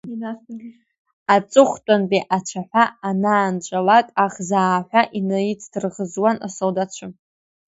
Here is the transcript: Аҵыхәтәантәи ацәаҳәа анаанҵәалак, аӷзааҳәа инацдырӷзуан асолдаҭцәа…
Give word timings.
Аҵыхәтәантәи 1.35 2.27
ацәаҳәа 2.35 2.83
анаанҵәалак, 3.09 4.07
аӷзааҳәа 4.23 5.01
инацдырӷзуан 5.17 6.37
асолдаҭцәа… 6.47 7.07